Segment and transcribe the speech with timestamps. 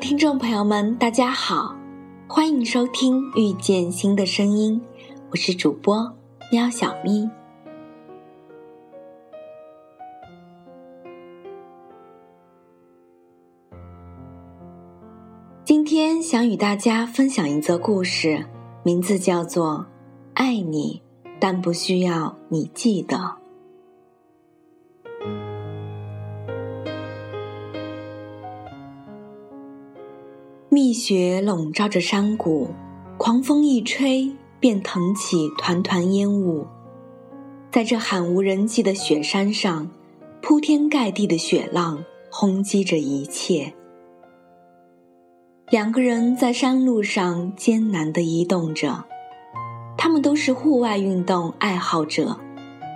[0.00, 1.76] 听众朋友们，大家好，
[2.26, 4.80] 欢迎收听《遇见新的声音》，
[5.30, 6.10] 我是主播
[6.50, 7.28] 喵小咪。
[15.62, 18.46] 今天想与大家分享一则故事，
[18.82, 19.74] 名字叫做
[20.32, 21.02] 《爱你，
[21.38, 23.16] 但不需要你记得》。
[30.72, 32.68] 密雪笼罩着山谷，
[33.18, 34.30] 狂风一吹，
[34.60, 36.64] 便腾起团团烟雾。
[37.72, 39.90] 在这罕无人迹的雪山上，
[40.40, 43.74] 铺天盖地的雪浪轰击着一切。
[45.70, 49.04] 两个人在山路上艰难地移动着，
[49.98, 52.38] 他们都是户外运动爱好者，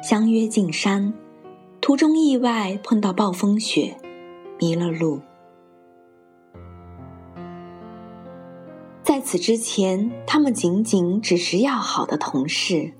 [0.00, 1.12] 相约进山，
[1.80, 3.96] 途中意外碰到暴风雪，
[4.60, 5.20] 迷了路。
[9.24, 12.92] 此之前，他们仅仅只是要好的同事。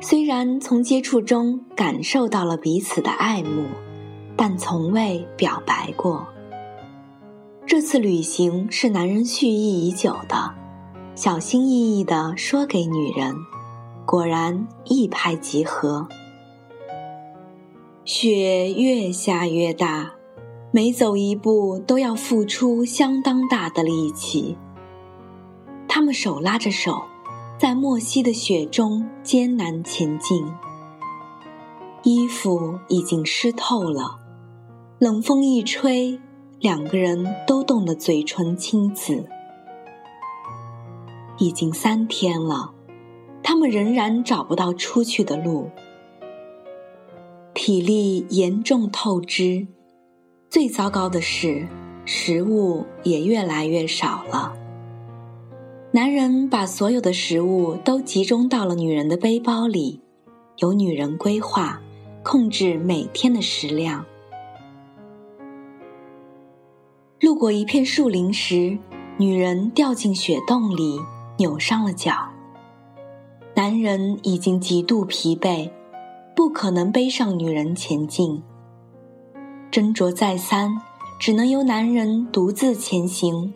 [0.00, 3.66] 虽然从接触中感受到了彼此的爱慕，
[4.36, 6.26] 但从未表白过。
[7.66, 10.54] 这次旅行是男人蓄意已久的，
[11.14, 13.36] 小心翼翼地说给女人，
[14.06, 16.08] 果然一拍即合。
[18.06, 20.12] 雪越下越大，
[20.72, 24.56] 每走一步都要付出相当大的力气。
[25.92, 27.02] 他们手拉着手，
[27.58, 30.46] 在莫西的雪中艰难前进。
[32.04, 34.20] 衣服已经湿透了，
[35.00, 36.20] 冷风一吹，
[36.60, 39.28] 两个人都冻得嘴唇青紫。
[41.38, 42.72] 已经三天了，
[43.42, 45.70] 他们仍然找不到出去的路，
[47.52, 49.66] 体力严重透支。
[50.48, 51.66] 最糟糕的是，
[52.04, 54.54] 食物也越来越少了。
[55.92, 60.00] 男人把所有的食物都集中到了女人的背包里，
[60.58, 61.82] 由女人规划、
[62.22, 64.04] 控制每天的食量。
[67.18, 68.78] 路过一片树林时，
[69.18, 71.00] 女人掉进雪洞里，
[71.38, 72.14] 扭伤了脚。
[73.56, 75.68] 男人已经极度疲惫，
[76.36, 78.40] 不可能背上女人前进。
[79.72, 80.80] 斟酌再三，
[81.18, 83.52] 只能由男人独自前行，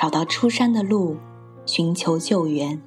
[0.00, 1.18] 找到出山的路。
[1.66, 2.80] 寻求救援。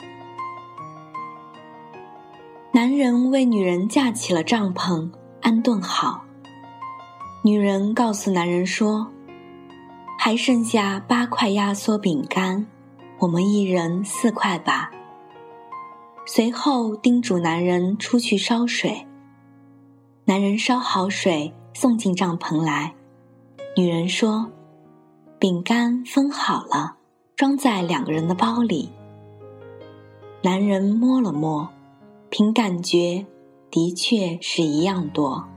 [2.72, 5.10] 男人为女人架起了帐篷，
[5.42, 6.24] 安顿好。
[7.44, 9.12] 女人告诉男人说
[10.20, 12.68] ：“还剩下八块压缩饼干，
[13.20, 14.92] 我们一人四块吧。”
[16.28, 19.08] 随后叮嘱男人出去烧水。
[20.26, 22.94] 男人烧好水，送进帐篷来。
[23.78, 24.52] 女人说
[25.40, 26.97] ：“饼干分好了。”
[27.38, 28.90] 装在两个人的包里。
[30.42, 31.70] 男人摸了摸，
[32.32, 33.28] 凭感觉，
[33.70, 35.48] 的确是一样多。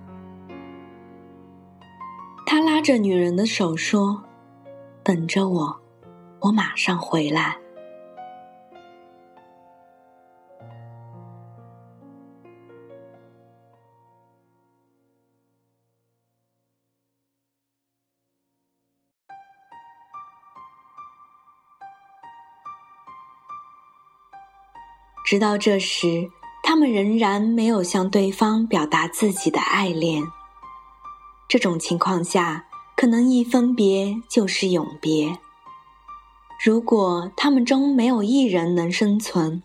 [2.44, 4.24] 他拉着女人的手说
[5.02, 5.80] ：“等着我，
[6.40, 7.56] 我马上回来。”
[25.30, 26.28] 直到这时，
[26.60, 30.24] 他们仍然没有向对方表达自己的爱恋。
[31.46, 35.38] 这种情况下，可能一分别就是永别。
[36.64, 39.62] 如果他们中没有一人能生存，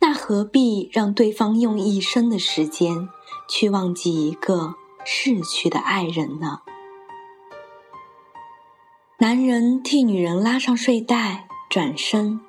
[0.00, 3.08] 那何必让对方用一生的时间
[3.48, 6.62] 去忘记一个逝去的爱人呢？
[9.20, 12.40] 男人替女人拉上睡袋，转身。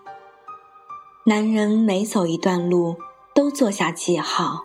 [1.26, 2.96] 男人每走一段路，
[3.36, 4.64] 都做下记号。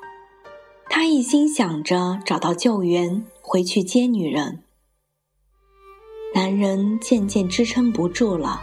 [0.88, 4.62] 他一心想着找到救援，回去接女人。
[6.32, 8.62] 男人渐渐支撑不住了，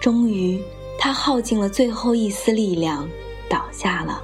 [0.00, 0.62] 终于，
[1.00, 3.08] 他耗尽了最后一丝力量，
[3.48, 4.22] 倒下了。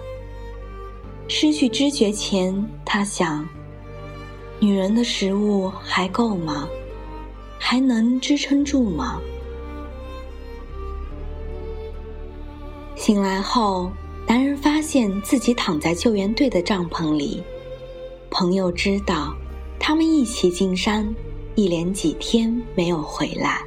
[1.26, 3.46] 失去知觉前，他想：
[4.60, 6.68] 女人的食物还够吗？
[7.58, 9.20] 还能支撑住吗？
[13.06, 13.88] 醒来后，
[14.26, 17.40] 男人发现自己躺在救援队的帐篷里。
[18.30, 19.32] 朋友知道
[19.78, 21.08] 他们一起进山，
[21.54, 23.62] 一连几天没有回来，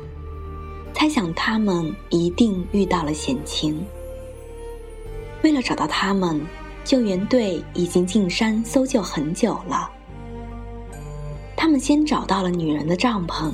[0.94, 3.82] 猜想他们一定遇到了险情。
[5.42, 6.46] 为了找到他们，
[6.84, 9.90] 救援队已经进山搜救很久了。
[11.56, 13.54] 他们先找到了女人的帐篷，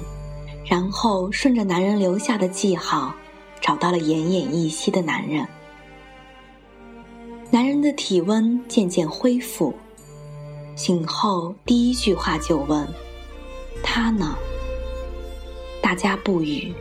[0.65, 3.13] 然后顺着男人留下的记号，
[3.61, 5.47] 找到了奄奄一息的男人。
[7.55, 9.73] 男人的体温渐渐恢复，
[10.75, 12.85] 醒后第一句话就问
[13.81, 14.37] ：“他呢？”
[15.81, 16.73] 大家不语。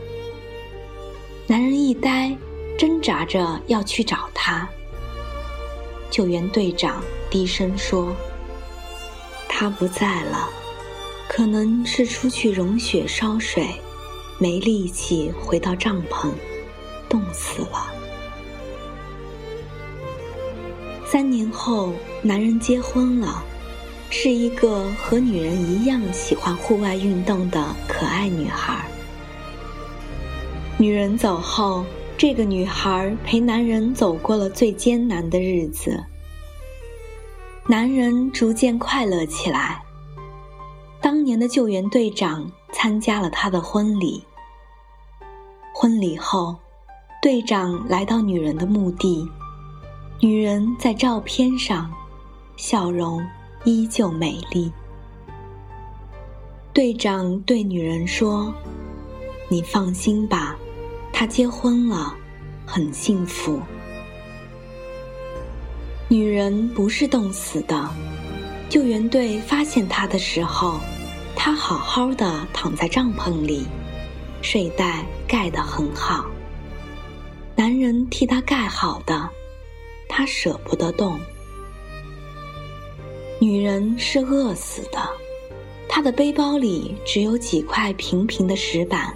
[1.47, 2.37] 男人一呆，
[2.77, 4.69] 挣扎着要去找他。
[6.11, 7.01] 救援队长
[7.31, 8.13] 低声说
[9.49, 10.51] ：“他不在了。”
[11.31, 13.69] 可能是出去融雪烧水，
[14.41, 16.33] 没力气回到帐篷，
[17.09, 17.94] 冻死了。
[21.15, 23.41] 三年后，男人结婚了，
[24.11, 28.85] 是一个和女人一样喜欢户外运动的可爱女孩。
[30.77, 31.85] 女人走后，
[32.19, 36.03] 这个女孩陪男人走过了最艰难的日子，
[37.69, 39.81] 男人逐渐快乐起来。
[41.01, 44.25] 当年的救援队长参加了他的婚礼。
[45.73, 46.57] 婚礼后，
[47.23, 49.31] 队长来到女人的墓地，
[50.25, 51.93] 女人在照片上，
[52.57, 53.23] 笑容
[53.65, 54.73] 依旧美丽。
[56.73, 58.51] 队长对女人说
[59.51, 60.57] ：“你放心吧，
[61.13, 62.17] 他结婚了，
[62.65, 63.61] 很幸福。”
[66.09, 67.87] 女人不是冻死的，
[68.71, 70.81] 救援队发现她的时候。
[71.37, 73.67] 他好好的躺在帐篷里，
[74.41, 76.25] 睡袋盖得很好。
[77.55, 79.29] 男人替他盖好的，
[80.17, 81.19] 他舍不得动。
[83.41, 85.01] 女人是饿死的，
[85.89, 89.13] 她的背包里只有几块平平的石板，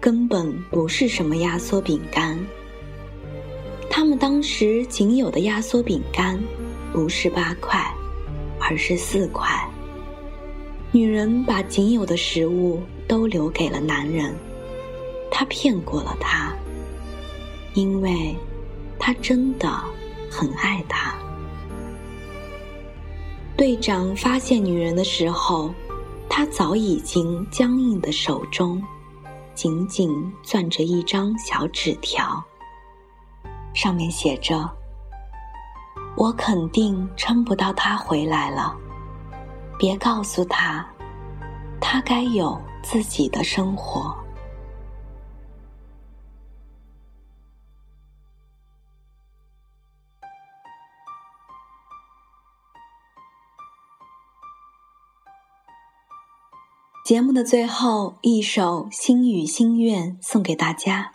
[0.00, 2.38] 根本不是什么压缩饼干。
[3.90, 6.42] 他们当时仅有的压缩饼干，
[6.94, 7.78] 不是八块，
[8.58, 9.46] 而是四块。
[10.92, 14.34] 女人把仅有的食物都留给了男人，
[15.30, 16.54] 她骗过了他，
[17.74, 18.34] 因为，
[18.98, 19.70] 她真的
[20.32, 21.14] 很爱他。
[23.54, 25.70] 队长发现女人的时候，
[26.26, 28.82] 他早已经僵硬的手中，
[29.54, 30.10] 紧紧
[30.42, 32.42] 攥着一张小纸条，
[33.74, 34.68] 上面写着
[36.16, 38.74] ：“我肯定撑不到他回来了。”
[39.78, 40.86] 别告诉他，
[41.78, 44.11] 他该有自己的生活。
[57.12, 61.12] 节目的最后一首《心语心愿》送给大家，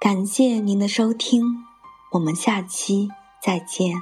[0.00, 1.44] 感谢您的收听，
[2.12, 3.10] 我们下期
[3.42, 3.94] 再见。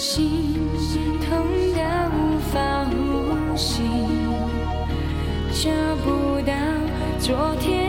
[0.00, 0.54] 心
[1.20, 3.82] 痛得无法呼吸，
[5.52, 6.54] 找不到
[7.18, 7.79] 昨天。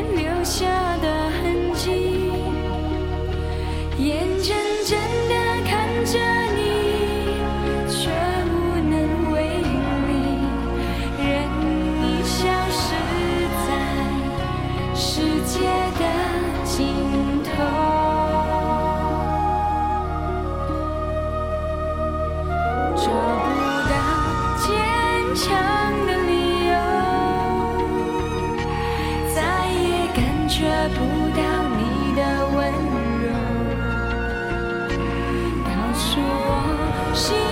[37.14, 37.51] 心。